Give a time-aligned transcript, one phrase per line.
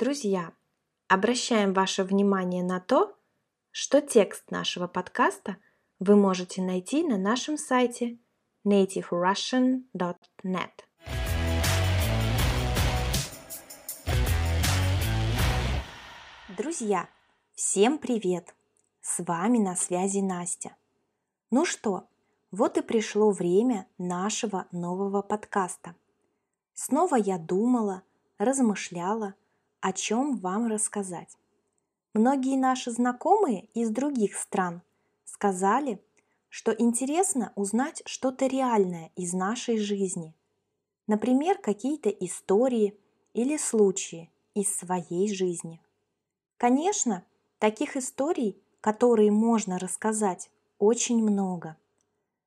[0.00, 0.52] Друзья,
[1.08, 3.14] обращаем ваше внимание на то,
[3.70, 5.58] что текст нашего подкаста
[5.98, 8.18] вы можете найти на нашем сайте
[8.66, 10.70] nativerussian.net.
[16.56, 17.10] Друзья,
[17.52, 18.54] всем привет!
[19.02, 20.74] С вами на связи Настя.
[21.50, 22.08] Ну что,
[22.50, 25.94] вот и пришло время нашего нового подкаста.
[26.72, 28.02] Снова я думала,
[28.38, 29.34] размышляла,
[29.80, 31.36] о чем вам рассказать.
[32.14, 34.82] Многие наши знакомые из других стран
[35.24, 36.02] сказали,
[36.48, 40.34] что интересно узнать что-то реальное из нашей жизни.
[41.06, 42.98] Например, какие-то истории
[43.34, 45.80] или случаи из своей жизни.
[46.56, 47.24] Конечно,
[47.58, 51.76] таких историй, которые можно рассказать, очень много.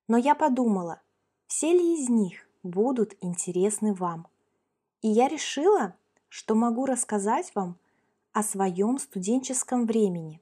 [0.07, 1.01] Но я подумала,
[1.47, 4.27] все ли из них будут интересны вам.
[5.01, 5.95] И я решила,
[6.33, 7.77] что могу рассказать вам
[8.31, 10.41] о своем студенческом времени.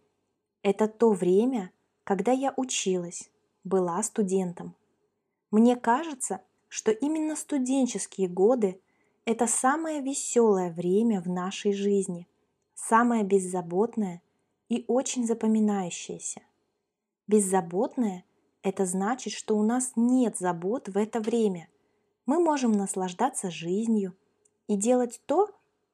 [0.63, 1.69] Это то время,
[2.05, 3.29] когда я училась,
[3.65, 4.73] была студентом.
[5.51, 8.79] Мне кажется, что именно студенческие годы–
[9.25, 12.25] это самое веселое время в нашей жизни,
[12.73, 14.21] самое беззаботное
[14.69, 16.39] и очень запоминающееся.
[17.27, 18.23] Беззаботное–
[18.63, 21.67] это значит, что у нас нет забот в это время–
[22.25, 24.15] мы можем наслаждаться жизнью
[24.67, 25.49] и делать то,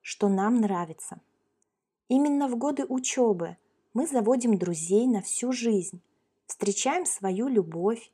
[0.08, 1.20] что нам нравится.
[2.08, 3.58] Именно в годы учебы
[3.94, 6.02] мы заводим друзей на всю жизнь,
[6.46, 8.10] встречаем свою любовь,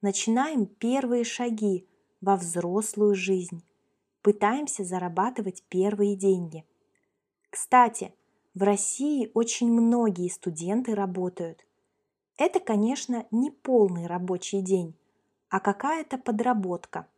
[0.00, 1.86] начинаем первые шаги
[2.22, 3.62] во взрослую жизнь,
[4.22, 6.64] пытаемся зарабатывать первые деньги.
[7.50, 8.14] Кстати,
[8.54, 11.66] в России очень многие студенты работают.
[12.38, 14.94] Это, конечно, не полный рабочий день,
[15.50, 17.06] а какая-то подработка–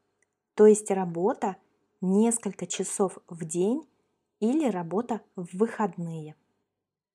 [0.57, 1.57] то есть работа
[2.01, 3.87] несколько часов в день
[4.41, 6.35] или работа в выходные.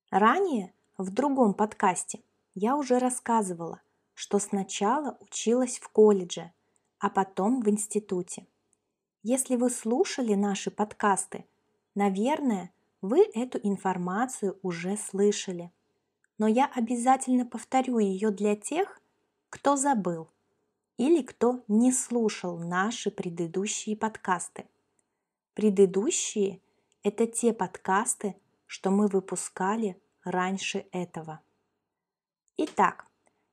[0.10, 2.22] Ранее в другом подкасте
[2.54, 3.82] я уже рассказывала,
[4.14, 6.52] что сначала училась в колледже,
[7.00, 8.48] а потом в институте.
[9.24, 11.46] Если вы слушали наши подкасты,
[11.96, 12.72] наверное,
[13.02, 15.72] вы эту информацию уже слышали.
[16.38, 19.00] Но я обязательно повторю ее для тех,
[19.50, 20.28] кто забыл–
[21.02, 24.66] или кто не слушал наши предыдущие подкасты.
[25.56, 26.62] Предыдущие–
[27.04, 28.36] это те подкасты,
[28.68, 31.42] что мы выпускали раньше этого.
[32.58, 33.08] Итак,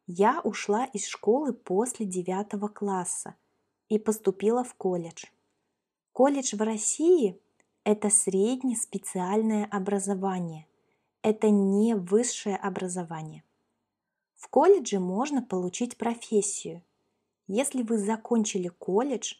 [0.06, 3.34] я ушла из школы после девятого класса
[3.88, 5.24] и поступила в колледж.
[6.12, 7.40] Колледж в России–
[7.84, 10.66] это среднее специальное образование,
[11.22, 13.44] это не высшее образование.
[14.34, 16.82] В колледже можно получить профессию,
[17.46, 19.34] если вы закончили колледж,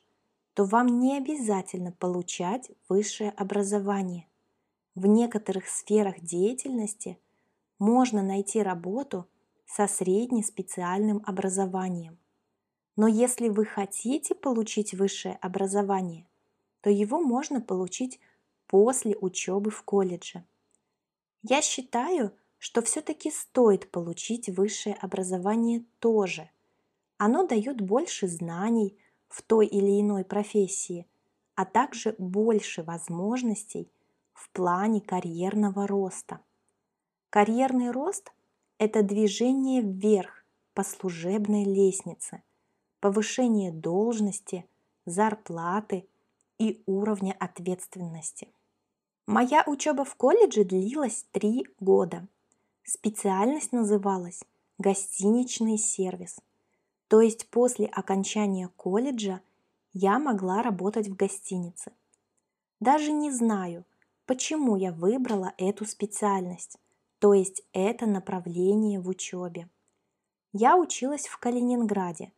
[0.58, 4.26] то вам не обязательно получать высшее образование.
[4.96, 7.16] В некоторых сферах деятельности
[7.78, 9.28] можно найти работу
[9.66, 12.18] со среднеспециальным образованием.
[12.96, 16.26] Но если вы хотите получить высшее образование,
[16.80, 18.18] то его можно получить
[18.66, 20.44] после учебы в колледже.
[21.44, 26.50] Я считаю, что все-таки стоит получить высшее образование тоже–
[27.18, 28.96] оно дает больше знаний
[29.28, 31.06] в той или иной профессии,
[31.54, 33.90] а также больше возможностей
[34.32, 36.40] в плане карьерного роста.
[37.30, 38.32] Карьерный рост–
[38.78, 40.44] это движение вверх
[40.74, 42.42] по служебной лестнице,
[43.00, 44.64] повышение должности,
[45.04, 46.06] зарплаты
[46.58, 48.48] и уровня ответственности.
[49.26, 52.26] Моя учеба в колледже длилась три года.
[52.84, 54.42] Специальность называлась
[54.78, 56.38] «Гостиничный сервис».
[57.08, 59.40] То есть после окончания колледжа
[59.92, 61.92] я могла работать в гостинице.
[62.80, 63.84] Даже не знаю,
[64.26, 66.78] почему я выбрала эту специальность,
[67.18, 69.68] то есть это направление в учебе.
[70.52, 72.32] Я училась в Калининграде,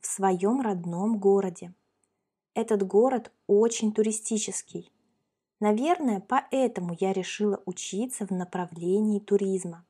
[0.00, 1.74] в своем родном городе.
[2.54, 4.92] Этот город очень туристический.
[5.60, 9.84] Наверное, поэтому я решила учиться в направлении туризма.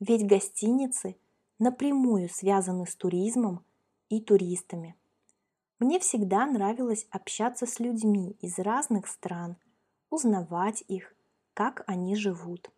[0.00, 1.16] Ведь гостиницы
[1.58, 3.65] напрямую связаны с туризмом
[4.08, 4.96] и туристами.
[5.78, 9.56] Мне всегда нравилось общаться с людьми из разных стран,
[10.08, 11.14] узнавать их,
[11.54, 12.70] как они живут.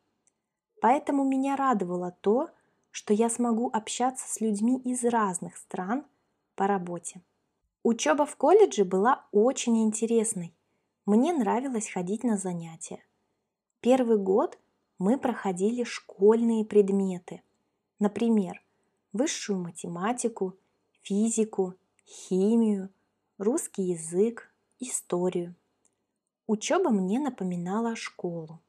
[0.80, 2.50] Поэтому меня радовало то,
[2.90, 6.04] что я смогу общаться с людьми из разных стран
[6.56, 7.22] по работе.
[7.84, 10.54] Учеба в колледже была очень интересной.
[11.06, 13.04] Мне нравилось ходить на занятия.
[13.80, 14.58] Первый год
[14.98, 17.42] мы проходили школьные предметы.
[18.00, 18.60] Например,
[19.12, 20.56] высшую математику–
[21.08, 21.74] физику,
[22.06, 22.90] химию,
[23.38, 25.54] русский язык, историю.
[26.46, 28.60] Учеба мне напоминала школу.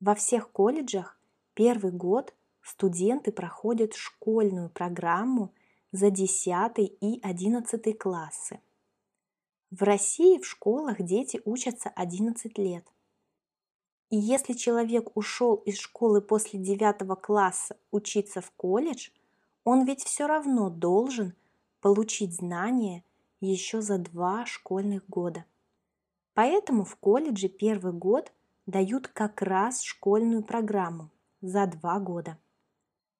[0.00, 1.16] Во всех колледжах
[1.54, 5.54] первый год студенты проходят школьную программу
[5.92, 8.58] за 10 и 11 классы.
[9.70, 12.84] В России в школах дети учатся 11 лет.
[14.10, 19.10] И если человек ушел из школы после 9 класса учиться в колледж,
[19.62, 21.36] он ведь все равно должен
[21.82, 23.04] получить знания
[23.40, 25.44] еще за два школьных года.
[26.32, 28.32] Поэтому в колледже первый год
[28.64, 31.10] дают как раз школьную программу
[31.42, 32.38] за два года.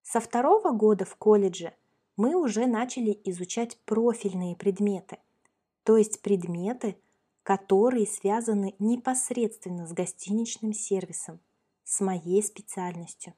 [0.02, 1.74] Со второго года в колледже
[2.16, 5.18] мы уже начали изучать профильные предметы,
[5.82, 6.96] то есть предметы,
[7.42, 11.40] которые связаны непосредственно с гостиничным сервисом,
[11.82, 13.34] с моей специальностью.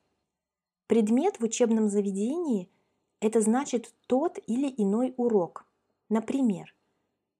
[0.87, 2.69] Предмет в учебном заведении–
[3.25, 5.65] это значит тот или иной урок.
[6.11, 6.75] Например,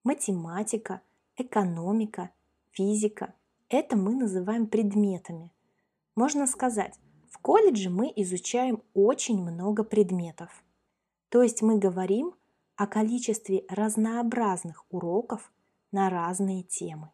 [0.03, 1.03] математика–
[1.37, 2.31] экономика,
[2.71, 3.35] физика.
[3.69, 5.53] Это мы называем предметами.
[6.17, 6.99] Можно сказать,
[7.29, 10.65] в колледже мы изучаем очень много предметов.
[11.29, 12.35] То есть мы говорим
[12.77, 15.53] о количестве разнообразных уроков
[15.93, 17.11] на разные темы.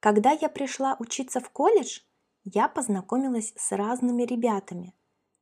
[0.00, 2.00] Когда я пришла учиться в колледж,
[2.44, 4.94] я познакомилась с разными ребятами.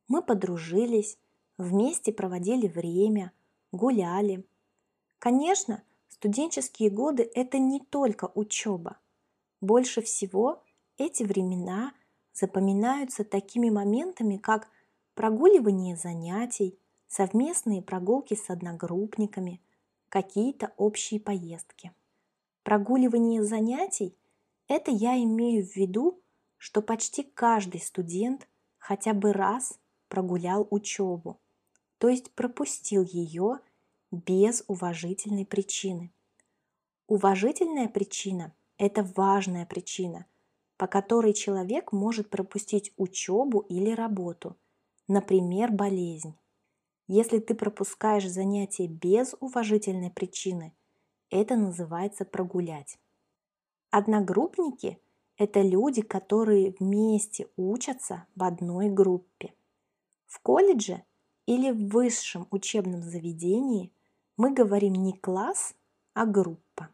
[0.09, 1.17] Мы подружились,
[1.57, 3.31] вместе проводили время,
[3.71, 4.45] гуляли.
[5.19, 5.83] Конечно,
[6.19, 8.97] Студенческие годы– это не только учеба.
[9.61, 10.63] Больше всего
[10.97, 11.93] эти времена
[12.33, 14.67] запоминаются такими моментами, как
[15.13, 19.61] прогуливание занятий, совместные прогулки с одногруппниками,
[20.09, 21.91] какие-то общие поездки.
[22.63, 24.17] Прогуливание занятий–
[24.67, 26.19] это я имею в виду,
[26.57, 28.47] что почти каждый студент
[28.79, 31.39] хотя бы раз прогулял учебу,
[31.97, 33.59] то есть пропустил ее
[34.11, 36.11] без уважительной причины.
[37.07, 40.25] Уважительная причина– это важная причина,
[40.77, 44.57] по которой человек может пропустить учебу или работу,
[45.07, 46.35] например, болезнь.
[47.07, 50.73] Если ты пропускаешь занятие без уважительной причины,
[51.29, 52.99] это называется прогулять.
[53.89, 54.99] Одногруппники–
[55.37, 59.53] это люди, которые вместе учатся в одной группе.
[60.25, 61.03] В колледже
[61.47, 63.91] или в высшем учебном заведении
[64.35, 65.73] мы говорим не класс,
[66.13, 66.89] а группа.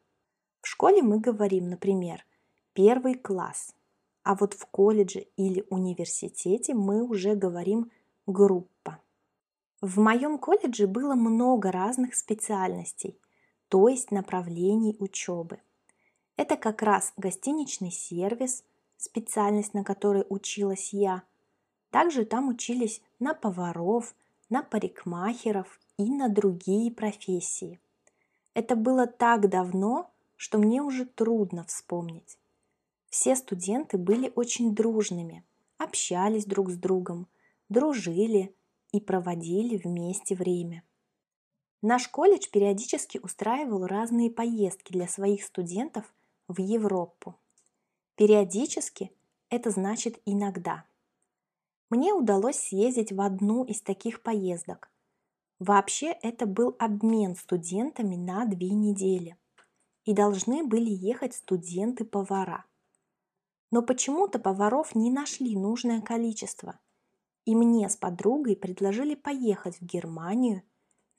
[0.61, 2.25] В школе мы говорим, например,
[2.73, 3.75] первый класс,
[4.23, 7.91] а вот в колледже или университете мы уже говорим
[8.25, 8.99] группа.
[9.81, 13.19] В моем колледже было много разных специальностей,
[13.67, 15.59] то есть направлений учебы.
[16.37, 18.63] Это как раз гостиничный сервис,
[18.97, 21.23] специальность, на которой училась я.
[21.89, 24.15] Также там учились на поваров,
[24.53, 27.79] на парикмахеров и на другие профессии.
[28.53, 32.37] Это было так давно, что мне уже трудно вспомнить.
[33.09, 35.43] Все студенты были очень дружными,
[35.79, 37.27] общались друг с другом,
[37.67, 38.53] дружили
[38.91, 40.83] и проводили вместе время.
[41.81, 46.13] Наш колледж периодически устраивал разные поездки для своих студентов
[46.47, 47.33] в Европу.
[48.17, 49.11] Периодически
[49.49, 50.85] это значит иногда.
[51.93, 54.89] Мне удалось съездить в одну из таких поездок,
[55.59, 59.37] Вообще это был обмен студентами на две недели.
[60.05, 62.65] И должны были ехать студенты-повара.
[63.69, 66.79] Но почему-то поваров не нашли нужное количество.
[67.45, 70.63] И мне с подругой предложили поехать в Германию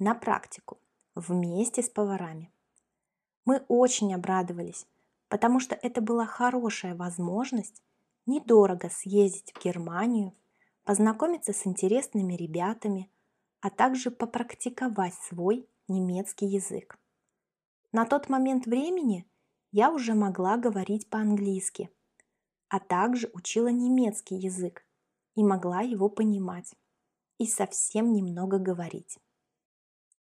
[0.01, 0.81] на практику
[1.15, 2.51] вместе с поварами.
[3.45, 4.89] Мы очень обрадовались,
[5.29, 7.81] потому что это была хорошая возможность
[8.27, 10.35] недорого съездить в Германию,
[10.85, 13.11] познакомиться с интересными ребятами–
[13.65, 16.99] а также попрактиковать свой немецкий язык.
[17.93, 19.27] На тот момент времени
[19.73, 21.89] я уже могла говорить по-английски,
[22.69, 24.87] а также учила немецкий язык
[25.35, 26.75] и могла его понимать
[27.39, 29.19] и совсем немного говорить.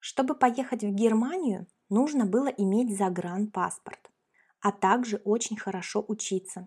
[0.00, 4.10] Чтобы поехать в Германию, нужно было иметь загранпаспорт,
[4.58, 6.66] а также очень хорошо учиться.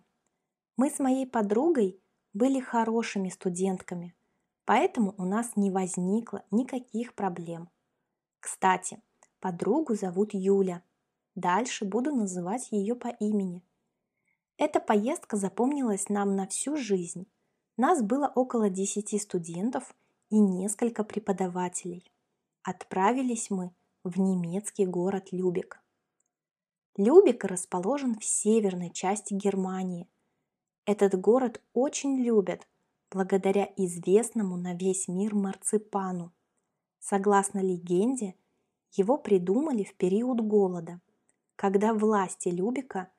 [0.77, 2.01] Мы с моей подругой
[2.33, 4.15] были хорошими студентками–
[4.65, 7.69] Поэтому у нас не возникло никаких проблем.
[8.39, 9.01] Кстати,
[9.39, 10.83] подругу зовут Юля.
[11.35, 13.63] Дальше буду называть ее по имени.
[14.57, 17.27] Эта поездка запомнилась нам на всю жизнь.
[17.75, 19.95] Нас было около 10 студентов
[20.29, 22.11] и несколько преподавателей.
[22.61, 23.73] Отправились мы
[24.03, 25.81] в немецкий город Любек.
[26.95, 30.07] Любек расположен в северной части Германии.
[30.85, 32.67] Этот город очень любят
[33.09, 36.33] благодаря известному на весь мир марципану.
[36.99, 38.35] Согласно легенде,
[38.91, 40.99] его придумали в период голода,
[41.55, 43.11] когда власти Любика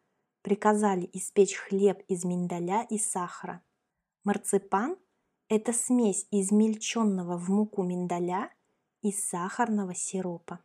[0.43, 3.63] приказали испечь хлеб из миндаля и сахара.
[4.25, 4.99] Марципан–
[5.49, 8.51] это смесь измельченного в муку миндаля
[9.01, 10.63] и сахарного сиропа.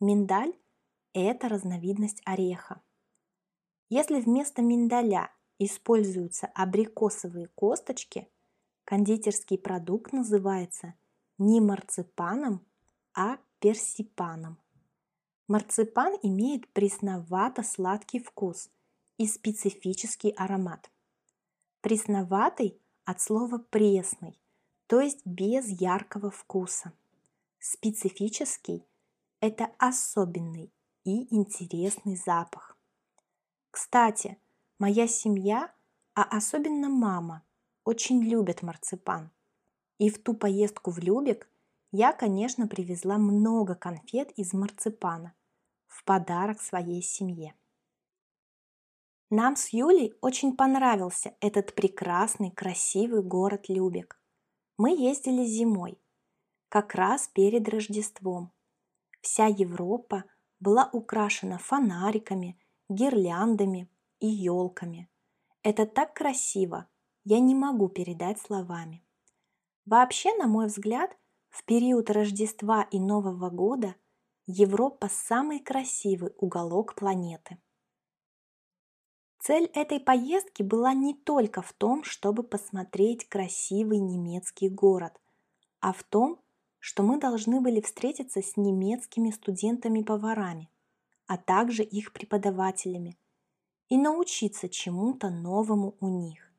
[0.00, 0.52] Миндаль–
[1.12, 2.82] это разновидность ореха.
[3.88, 8.28] Если вместо миндаля используются абрикосовые косточки,
[8.84, 10.94] кондитерский продукт называется
[11.38, 12.64] не марципаном,
[13.14, 14.58] а персипаном.
[15.46, 18.70] Марципан имеет пресновато-сладкий вкус
[19.18, 20.90] и специфический аромат.
[21.80, 24.40] Пресноватый от слова пресный,
[24.86, 26.92] то есть без яркого вкуса.
[27.58, 28.86] Специфический–
[29.40, 30.72] это особенный
[31.04, 32.76] и интересный запах.
[33.70, 34.38] Кстати,
[34.78, 35.72] моя семья,
[36.14, 37.42] а особенно мама,
[37.84, 39.30] очень любят марципан.
[39.98, 41.48] И в ту поездку в Любек
[41.92, 45.34] я, конечно, привезла много конфет из марципана
[45.86, 47.54] в подарок своей семье.
[49.30, 54.20] Нам с Юлей очень понравился этот прекрасный, красивый город Любек.
[54.76, 55.98] Мы ездили зимой,
[56.68, 58.52] как раз перед Рождеством.
[59.20, 60.24] Вся Европа
[60.60, 63.88] была украшена фонариками, гирляндами
[64.24, 65.10] и елками.
[65.62, 66.88] Это так красиво,
[67.24, 69.04] я не могу передать словами.
[69.84, 71.14] Вообще, на мой взгляд,
[71.50, 73.94] в период Рождества и Нового года
[74.46, 77.58] Европа– самый красивый уголок планеты.
[79.40, 85.20] Цель этой поездки была не только в том, чтобы посмотреть красивый немецкий город,
[85.80, 86.40] а в том,
[86.78, 90.70] что мы должны были встретиться с немецкими студентами-поварами,
[91.26, 93.18] а также их преподавателями
[93.88, 96.50] и научиться чему-то новому у них.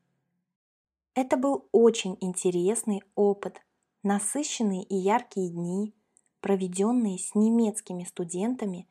[1.14, 3.60] Это был очень интересный опыт,
[4.02, 5.94] насыщенные и яркие дни,
[6.40, 8.86] проведенные с немецкими студентами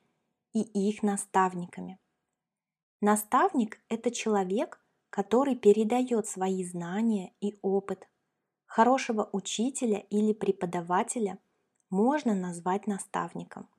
[0.53, 1.99] и их наставниками.
[3.01, 8.07] Наставник– это человек, который передает свои знания и опыт.
[8.65, 11.37] Хорошего учителя или преподавателя
[11.89, 13.69] можно назвать наставником.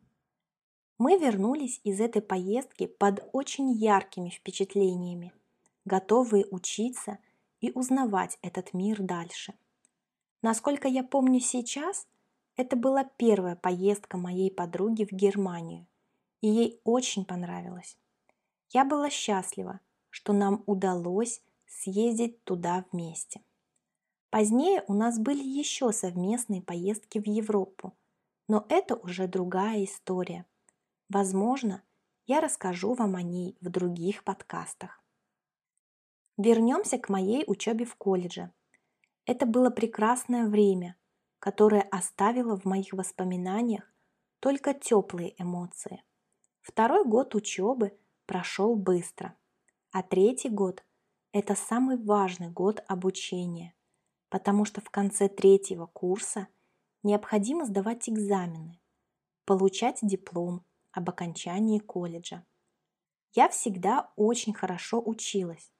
[0.98, 5.32] Мы вернулись из этой поездки под очень яркими впечатлениями,
[5.84, 7.18] готовые учиться
[7.60, 9.54] и узнавать этот мир дальше.
[10.40, 12.06] Насколько я помню сейчас,
[12.56, 15.86] это была первая поездка моей подруги в Германию,
[16.40, 17.98] и ей очень понравилось.
[18.70, 23.42] Я была счастлива, что нам удалось съездить туда вместе.
[24.30, 27.92] Позднее у нас были еще совместные поездки в Европу,
[28.48, 30.46] но это уже другая история.
[31.08, 31.82] Возможно,
[32.26, 35.02] я расскажу вам о ней в других подкастах.
[36.36, 38.52] Вернемся к моей учебе в колледже.
[39.24, 40.96] Это было прекрасное время,
[41.38, 43.84] которое оставило в моих воспоминаниях
[44.40, 46.02] только теплые эмоции.
[46.60, 49.36] Второй год учебы– прошел быстро.
[49.92, 50.84] А третий год–
[51.32, 53.74] это самый важный год обучения,
[54.28, 56.48] потому что в конце третьего курса
[57.02, 58.80] необходимо сдавать экзамены,
[59.44, 60.64] получать диплом
[60.96, 62.44] об окончании колледжа.
[63.32, 65.70] Я всегда очень хорошо училась,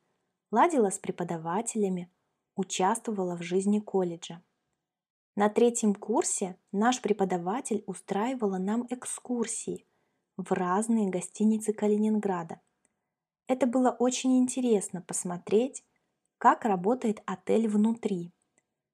[0.51, 2.11] ладила с преподавателями,
[2.55, 4.43] участвовала в жизни колледжа.
[5.35, 9.87] На третьем курсе наш преподаватель устраивала нам экскурсии–
[10.37, 12.61] в разные гостиницы Калининграда.
[13.47, 15.85] Это было очень интересно посмотреть,
[16.39, 18.33] как работает отель внутри,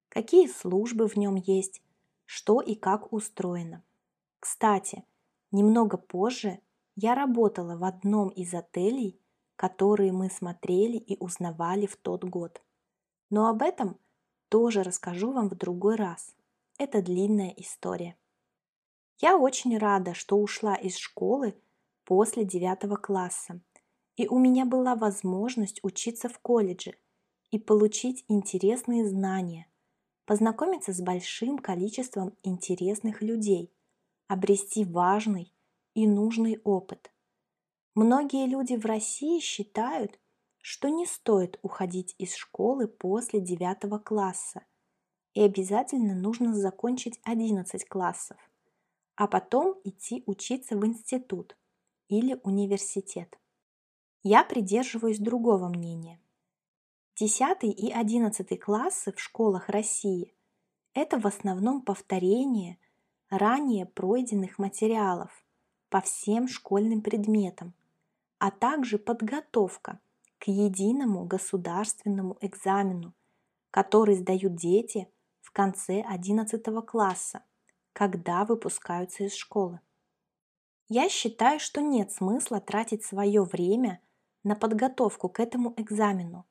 [0.09, 1.83] какие службы в нем есть,
[2.26, 3.83] что и как устроено.
[4.38, 5.05] Кстати,
[5.52, 6.61] немного позже
[6.97, 9.21] я работала в одном из отелей,
[9.56, 12.61] которые мы смотрели и узнавали в тот год.
[13.30, 13.99] Но об этом
[14.49, 16.35] тоже расскажу вам в другой раз.
[16.78, 18.16] Это длинная история.
[19.21, 21.54] Я очень рада, что ушла из школы
[22.04, 23.61] после девятого класса,
[24.16, 26.94] и у меня была возможность учиться в колледже
[27.50, 29.68] и получить интересные знания,
[30.26, 33.73] познакомиться с большим количеством интересных людей,
[34.33, 35.53] обрести важный
[35.95, 37.12] и нужный опыт.
[37.95, 40.19] Многие люди в России считают,
[40.61, 44.65] что не стоит уходить из школы после девятого класса,
[45.35, 48.39] и обязательно нужно закончить 11 классов
[49.15, 51.57] а потом идти учиться в институт
[52.09, 53.39] или университет.
[54.23, 56.21] Я придерживаюсь другого мнения.
[57.17, 60.35] 10 и 11 классы в школах России–
[60.95, 62.79] это в основном повторение
[63.33, 65.31] ранее пройденных материалов
[65.89, 67.75] по всем школьным предметам,
[68.39, 69.99] а также подготовка
[70.39, 73.15] к единому государственному экзамену,
[73.71, 75.09] который сдают дети
[75.41, 77.43] в конце 11 класса
[77.93, 79.81] когда выпускаются из школы.
[80.89, 84.01] Я считаю, что нет смысла тратить свое время
[84.43, 86.47] на подготовку к этому экзамену,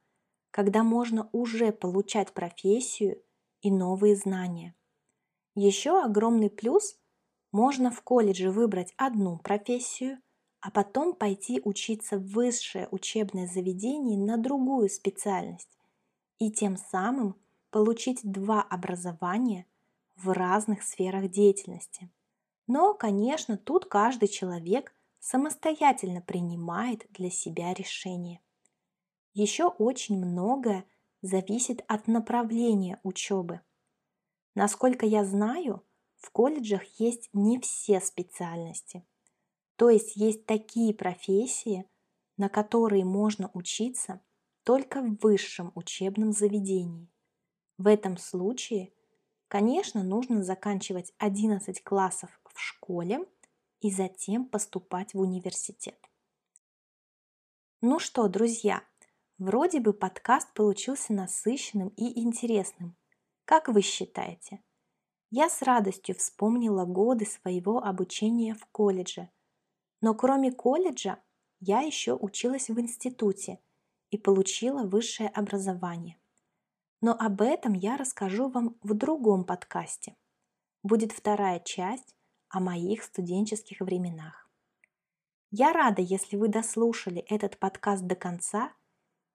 [0.51, 3.21] когда можно уже получать профессию
[3.61, 4.75] и новые знания.
[5.55, 6.97] Еще огромный плюс–
[7.51, 10.19] можно в колледже выбрать одну профессию,
[10.61, 15.77] а потом пойти учиться в высшее учебное заведение на другую специальность
[16.39, 17.35] и тем самым
[17.69, 19.65] получить два образования
[20.15, 22.09] в разных сферах деятельности.
[22.67, 28.39] Но, конечно, тут каждый человек самостоятельно принимает для себя решение.
[29.33, 30.85] Еще очень многое
[31.21, 33.61] зависит от направления учебы.
[34.55, 35.83] Насколько я знаю,
[36.17, 39.05] в колледжах есть не все специальности.
[39.75, 41.89] То есть есть такие профессии,
[42.37, 44.21] на которые можно учиться
[44.63, 47.09] только в высшем учебном заведении.
[47.77, 48.93] В этом случае,
[49.47, 53.25] конечно, нужно заканчивать 11 классов в школе
[53.79, 55.97] и затем поступать в университет.
[57.81, 58.83] Ну что, друзья,
[59.39, 62.95] вроде бы подкаст получился насыщенным и интересным.
[63.51, 64.63] Как вы считаете?
[65.29, 69.29] Я с радостью вспомнила годы своего обучения в колледже.
[69.99, 71.21] Но кроме колледжа,
[71.59, 73.59] я еще училась в институте
[74.09, 76.17] и получила высшее образование.
[77.01, 80.15] Но об этом я расскажу вам в другом подкасте.
[80.81, 82.15] Будет вторая часть
[82.47, 84.49] о моих студенческих временах.
[85.49, 88.71] Я рада, если вы дослушали этот подкаст до конца,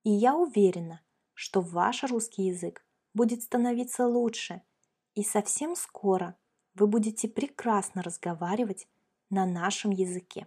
[0.04, 1.02] и я уверена,
[1.35, 2.86] что ваш русский язык
[3.16, 4.62] будет становиться лучше–
[5.16, 6.37] и совсем скоро
[6.75, 8.87] вы будете прекрасно разговаривать
[9.30, 10.46] на нашем языке.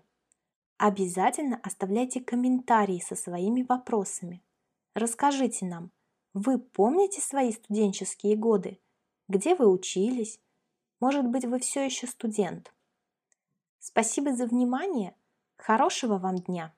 [0.77, 4.43] Обязательно оставляйте комментарии со своими вопросами.
[4.93, 5.91] Расскажите нам,
[6.33, 8.79] вы помните свои студенческие годы?
[9.27, 10.39] Где вы учились?
[10.99, 12.71] Может быть, вы все еще студент?
[13.79, 15.15] Спасибо за внимание.
[15.57, 16.73] Хорошего вам дня!